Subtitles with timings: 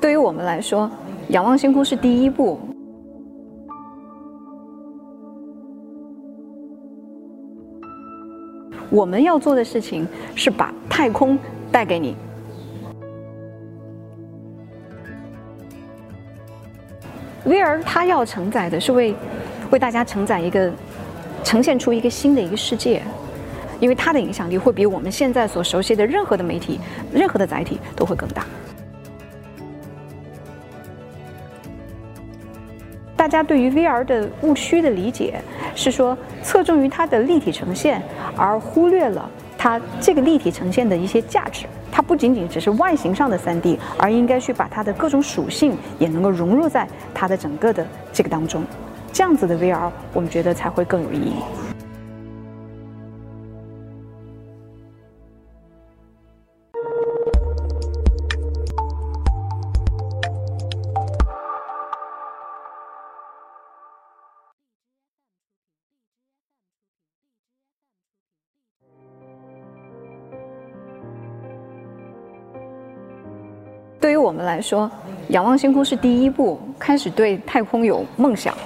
[0.00, 0.90] 对于我们来说，
[1.28, 2.58] 仰望星空是第一步。
[8.88, 11.38] 我们要做的事情是把太空
[11.70, 12.16] 带给你。
[17.44, 19.14] VR 它要承载的是为
[19.70, 20.72] 为大家承载一个
[21.44, 23.02] 呈现出一个新的一个世界，
[23.78, 26.80] 因为它的影响力会比我们现在所熟悉的任何的媒体、
[27.12, 28.44] 任何的载体都会更大。
[33.20, 35.38] 大家对于 VR 的误区的理解
[35.74, 38.02] 是说，侧重于它的立体呈现，
[38.34, 39.28] 而忽略了
[39.58, 41.66] 它这个立体呈现的一些价值。
[41.92, 48.64] 它不仅仅只是外形上的 3D，而应该去把它的各种属性也能够融入在它的整个的这个当中。
[49.12, 51.69] 这样子的 VR，我们觉得才会更有意义。
[74.00, 74.90] 对于我们来说，
[75.28, 78.56] 仰望星空是第一步，开始对太空有梦想。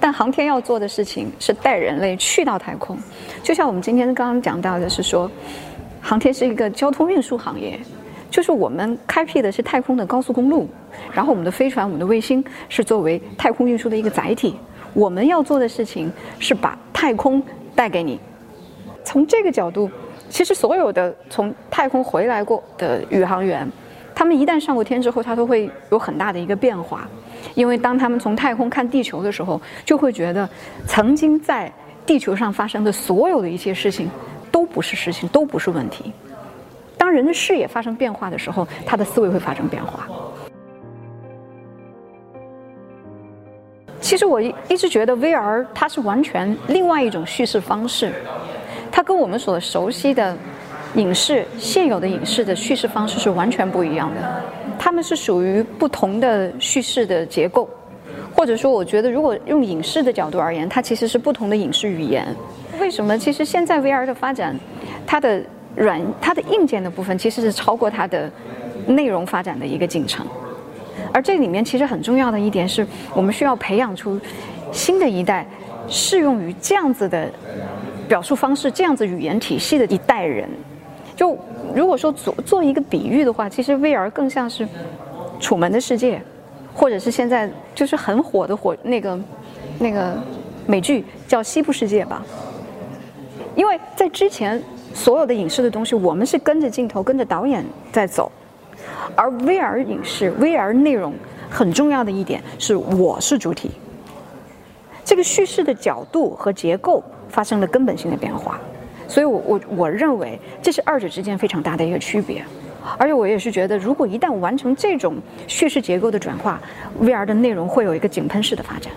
[0.00, 2.96] 但航天要做的事情是带人类去到太空。
[3.42, 5.30] 就像我们今天刚刚讲到的是说，
[6.00, 7.78] 航天是一个交通运输行业，
[8.30, 10.66] 就是我们开辟的是太空的高速公路，
[11.12, 14.56] 然后我们的飞船、我们的卫星是作为太空运输的一个载体。
[14.94, 17.42] 我们要做的事情是把太空
[17.74, 18.18] 带给你。
[19.04, 19.90] 从这个角度，
[20.30, 23.70] 其实所有的从太空回来过的宇航员。
[24.18, 27.06] 他们一旦上过天之后，他都会有很大的一个变化，
[27.54, 30.48] 因为当他们从太空看地球的时候，就会觉得
[30.88, 31.72] 曾经在
[32.04, 34.10] 地球上发生的所有的一切事情
[34.50, 36.12] 都不是事情，都不是问题。
[36.96, 40.08] 当人的视野发生变化的时候，他的思维会发生变化。
[44.00, 48.12] 其实我一直觉得 VR 它是完全另外一种叙事方式，
[48.90, 50.36] 它跟我们所熟悉的。
[50.94, 54.42] 影视现有的影视的叙事方式是完全不一样的，
[54.78, 57.68] 他们是属于不同的叙事的结构，
[58.34, 62.26] 或者说，我觉得如果用影视的角度而言，它其实是不同的影视语言。
[62.80, 63.18] 为什么？
[63.18, 64.58] 其实现在 VR 的发展，
[65.06, 65.42] 它的
[65.76, 68.30] 软、它的硬件的部分其实是超过它的
[68.86, 70.26] 内容发展的一个进程。
[71.12, 74.18] 而这里面其实很重要的一点是，我们需要培养出
[74.72, 75.46] 新的一代
[75.86, 77.30] 适用于这样子的
[78.08, 80.48] 表述方式、这样子语言体系的一代人。
[81.18, 81.36] 就
[81.74, 84.64] 如果说做做一个比喻的话，其实 VR 更像是
[85.40, 86.18] 《楚门的世界》，
[86.72, 89.18] 或者是现在就是很火的火那个
[89.80, 90.16] 那个
[90.64, 92.24] 美剧叫《西部世界》吧。
[93.56, 94.62] 因为在之前
[94.94, 98.30] 所有的影视的东西，我们是跟着镜头、跟着导演在走，
[99.16, 101.12] 而 VR 影视、VR 内容
[101.50, 103.72] 很重要的一点是我是主体，
[105.04, 108.60] 这个叙事的角度和结构发生了根本性的变化。
[109.08, 112.44] 所以，我我我认为这是二者之间非常大的一个区别，
[112.98, 116.60] 而且我也是觉得，如果一旦完成这种叙事结构的转化
[117.00, 118.92] ，VR 的内容会有一个井喷式的发展。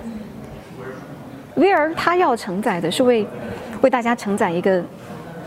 [1.55, 3.25] VR 它要承载的是为
[3.81, 4.83] 为大家承载一个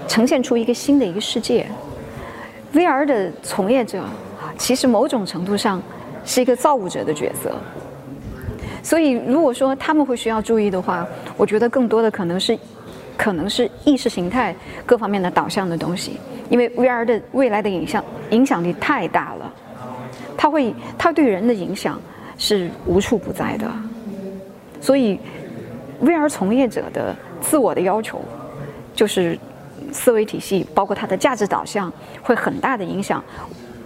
[0.09, 1.67] 呈现出一个新的一个世界。
[2.73, 4.03] VR 的从业者
[4.57, 5.83] 其实某种程度上
[6.25, 7.55] 是一个造物者的角色，
[8.83, 12.59] 所以如果说他们会需要注意的话，我觉得更多的可能是。
[13.17, 14.55] 可能是意识形态
[14.85, 16.19] 各方面的导向的东西，
[16.51, 19.53] 因为 VR 的未来的影响影响力太大了，
[20.37, 22.01] 它会它对人的影响
[22.37, 23.71] 是无处不在的，
[24.81, 25.19] 所以
[26.03, 28.21] VR 从业者的自我的要求
[28.95, 29.39] 就是
[29.93, 33.23] 思维体系，包括它的价值导向，会很大的影响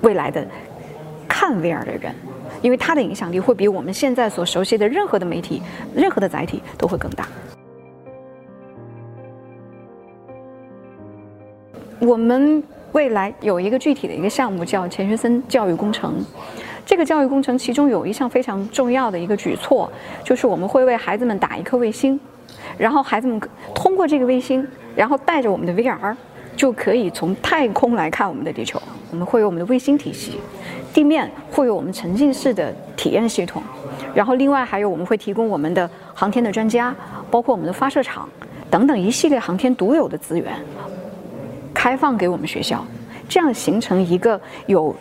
[0.00, 0.46] 未来的
[1.28, 2.14] 看 VR 的人，
[2.62, 5.62] 因为它的影响力会比我们现在所熟悉的任何的媒体、
[5.94, 7.28] 任何的载体都会更大。
[12.00, 16.14] 我们未来有一个具体的一个项目叫钱学森教育工程，
[16.86, 19.90] 这个教育工程其中有一项非常重要的一个举措，
[20.22, 22.18] 就是我们会为孩子们打一颗卫星，
[22.76, 23.40] 然后孩子们
[23.74, 26.14] 通过这个卫星，然后带着我们的 VR，
[26.56, 28.80] 就可以从太空来看我们的地球。
[29.10, 30.38] 我们会有我们的卫星体系，
[30.92, 33.62] 地面会有我们沉浸式的体验系统，
[34.14, 36.94] 然后另外还有我们会提供我们的航天的专家，
[37.30, 38.28] 包括我们的发射场
[38.70, 40.52] 等等一系列航天独有的资源。
[41.78, 42.84] 开放给我们学校，
[43.28, 44.92] 这样形成一个有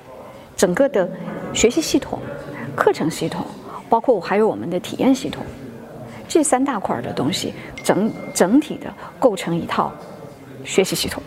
[0.55, 1.09] 整个的
[1.51, 2.19] 学习系统、
[2.75, 3.43] 课程系统，
[3.89, 5.43] 包括还有我们的体验系统，
[6.27, 7.51] 这三大块的东西
[7.83, 9.91] 整整体的构成一套
[10.63, 11.23] 学习系统。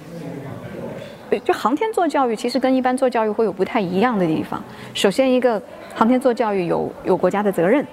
[1.44, 4.62] 就航天做教育其实跟一般做教育会有不太一样的地方。
[4.94, 5.60] 首先，一个
[5.96, 7.84] 航天做教育有有国家的责任，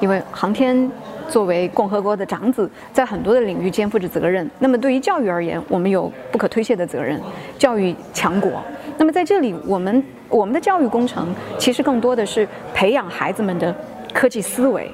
[0.00, 0.90] 因为航天
[1.28, 4.48] 作为共和国的长子，在很多的领域肩负着责任。
[4.58, 7.20] 那么对于教育而言，我们有不可推卸的责任，
[7.58, 8.62] 教育强国。
[8.96, 13.74] 那么在这里，我们我们的教育工程其实更多的是培养孩子们的
[14.14, 14.90] 科技思维。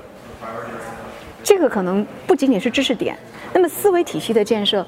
[1.45, 3.17] 这个可能不仅仅是知识点，
[3.53, 4.87] 那么思维体系的建设，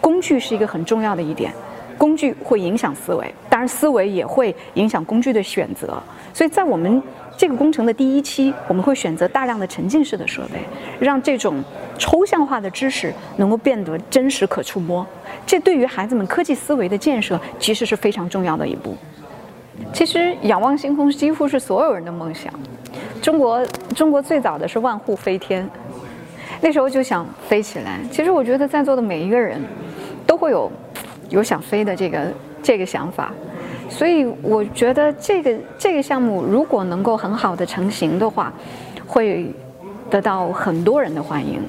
[0.00, 1.52] 工具是一个很重要的一点。
[1.98, 6.00] 工具会影响思维，当然思维也会影响工具的选择。
[6.34, 7.02] 所以在我们
[7.36, 10.60] 这个工程的第一期，我们会选择大量的沉浸式的设备，
[10.98, 11.62] 让这种
[11.98, 15.06] 抽象化的知识能够变得真实可触摸。
[15.44, 18.96] 这对于孩子们科技思维的建设，其实是非常重要的一步。
[19.92, 22.52] 其实仰望星空几乎是所有人的梦想。
[23.20, 25.68] 中国中国最早的是万户飞天。
[26.62, 28.00] 那时候就想飞起来。
[28.10, 29.60] 其实我觉得在座的每一个人，
[30.26, 30.72] 都会有
[31.28, 32.32] 有想飞的这个
[32.62, 33.30] 这个想法。
[33.88, 38.52] 所以我觉得这个这个项目如果能够很好的成型的话，
[39.06, 39.50] 会
[40.10, 41.60] 得到很多人的欢迎。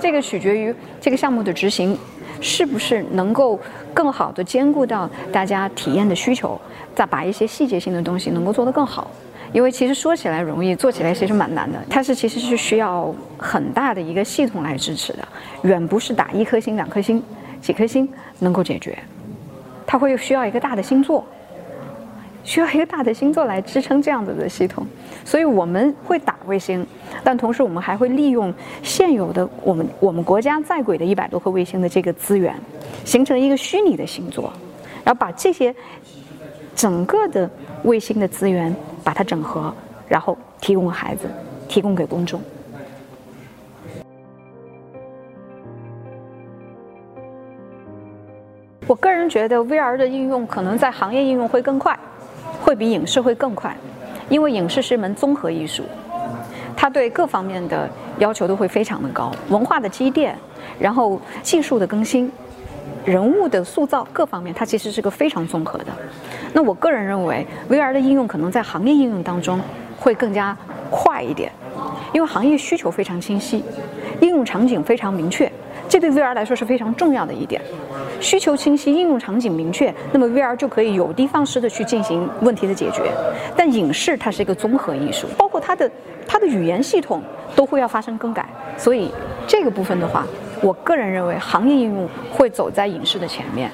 [0.00, 1.98] 这个取决于这个项目的执行
[2.40, 3.58] 是不是能够
[3.94, 6.60] 更好的兼顾到大家体验的需求，
[6.94, 9.10] 再把一些细节性的东西能够做得更好。
[9.52, 11.78] 因为其实说起来容易，做起来其实蛮难的。
[11.88, 15.26] 它是其实是需要很大的一个系统来支持的，
[15.62, 17.22] 远不是打一颗星、两颗星、
[17.62, 18.06] 几颗星
[18.40, 18.98] 能够解决。
[19.86, 21.24] 它会需要一个大的星座，
[22.46, 24.86] 需要一个大的星座来支撑这样子的系统。
[25.22, 26.86] 所以我们会打卫星，
[27.22, 32.54] 但同时我们还会利用现有的我们我们国家在轨的一百多颗卫星的这个资源，
[33.04, 34.50] 形成一个虚拟的星座，
[35.04, 35.74] 然后把这些
[36.74, 37.50] 整个的
[37.82, 38.74] 卫星的资源。
[39.06, 39.72] 把它整合，
[40.08, 41.28] 然后提供给孩子，
[41.68, 42.40] 提供给公众。
[48.88, 51.96] 我个人觉得 VR 的应用可能在行业应用会更快，
[52.66, 53.76] 会比影视会更快，
[54.28, 55.84] 因为影视是一门综合艺术，
[56.76, 60.36] 它对各方面的要求都会非常的高，文化的积淀，
[60.76, 62.28] 然后技术的更新。
[63.04, 65.86] 人物的塑造各方面，它其实是个非常综合的。
[66.52, 69.60] 那我个人认为，VR 的应用可能在行业应用当中
[69.96, 70.56] 会更加
[70.90, 71.52] 快一点，
[72.12, 73.62] 因为行业需求非常清晰，
[74.20, 75.48] 应用场景非常明确，
[75.98, 77.58] 这对 VR 来说是非常重要的一点。
[78.20, 83.10] 需求清晰，应用场景明确，那么 VR 就可以有的放矢的去进行问题的解决。
[83.56, 85.90] 但影视它是一个综合艺术，包括它的
[86.26, 87.22] 它的语言系统
[87.54, 88.46] 都会要发生更改，
[88.76, 89.10] 所以
[89.46, 90.26] 这个部分的话。
[90.60, 93.70] 我个人认为，行业应用会走在影视的前面。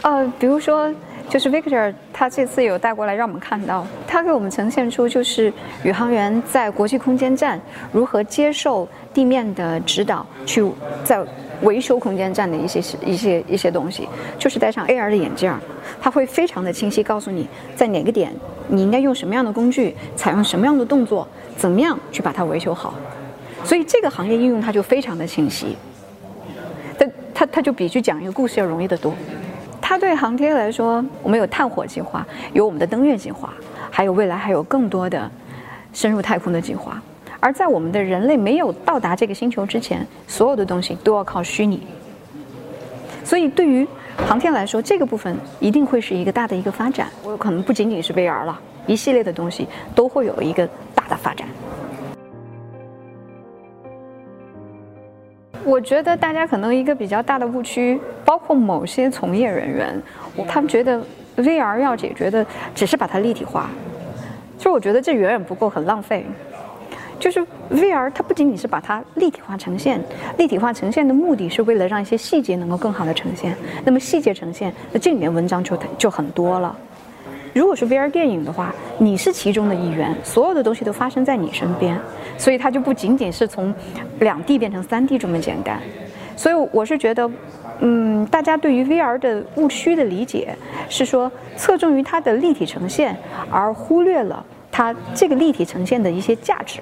[0.00, 0.90] 呃，比如说，
[1.28, 5.52] 就是 Victor 他这次有带过来让我们看到，他给我们呈现出就是
[5.84, 7.60] 宇航员在国际空间站
[7.92, 10.64] 如何接受地面的指导，去
[11.04, 11.22] 在
[11.62, 14.08] 维修空间站的一些一些一些东西，
[14.38, 15.52] 就是戴上 AR 的眼镜，
[16.00, 17.46] 他会非常的清晰告诉你
[17.76, 18.32] 在哪个点
[18.68, 22.94] 你应该用什么样的工具，采用什么样的动作，怎么样去把它维修好。
[23.64, 25.76] 所以这个行业应用它就非常的清晰。
[27.34, 29.14] 它它就比去讲一个故事要容易得多。
[29.88, 33.54] 它对航天来说，我们有探火计划，有我们的登月计划，
[33.90, 35.30] 还有未来还有更多的
[35.94, 37.00] 深入太空的计划。
[37.40, 41.86] 而在我们的人类没有到达这个星球之前，所有的东西都要靠虚拟。
[43.24, 43.88] 所以对于
[44.26, 47.08] 航天来说，这个部分一定会是一个大的一个发展。
[47.22, 51.48] 我可能不仅仅是 VR 了，一系列的东西都会有一个大的发展。
[55.68, 60.02] 我觉得大家可能一个比较大的误区，包括某些从业人员，
[60.48, 60.98] 他们觉得
[61.36, 62.44] VR 要解决的
[62.74, 63.68] 只是把它立体化，
[64.56, 66.24] 其实我觉得这远远不够，很浪费。
[67.20, 70.00] 就是 VR 它不仅仅是把它立体化呈现，
[70.38, 73.54] 立体化呈现的目的是为了让一些细节能够更好的呈现。
[73.84, 76.74] 那么细节呈现，那这里面文章就就很多了。
[77.58, 81.98] 如果是 VR 电影的话，你是其中的一员，所有的东西都发生在你身边。
[82.36, 83.74] 所以它就不仅仅是从
[84.20, 85.82] 两 D 变成三 D 这么简单，
[86.36, 87.28] 所以我是觉得，
[87.80, 90.54] 嗯，大家对于 VR 的误区的理解
[90.88, 93.16] 是说侧重于它的立体呈现，
[93.50, 96.78] 而忽略了它这个立体呈现的一些价值。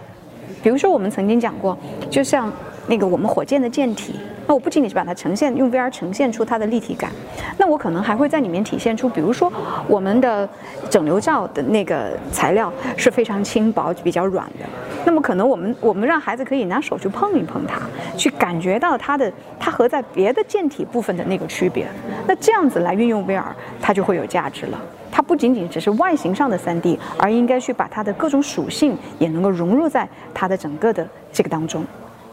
[0.62, 1.74] 比如说我们曾经讲过，
[2.10, 2.52] 就像
[2.88, 4.14] 那个我们火箭的舰体。
[4.48, 7.10] 那我不仅仅是把它呈现用 VR 呈现出它的立体感，
[7.58, 9.52] 那我可能还会在里面体现出，比如说
[9.88, 10.48] 我们的
[10.88, 14.64] 整流罩的那个材料是非常轻薄、比较软的。
[15.04, 17.80] 那么可能我们我们让孩子可以拿手去碰一碰它，
[18.16, 21.88] 去感觉到它的它和在别的舰体部分的那个区别。
[22.28, 23.42] 那这样子来运用 VR，
[23.80, 24.80] 它就会有价值了。
[25.10, 31.84] 它不仅仅只是外形上的 3D，而应该去把它的各种属性也能够融入在它的整个的这个当中。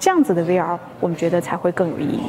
[0.03, 2.19] 这样子的 VR，我们觉得才会更有意义。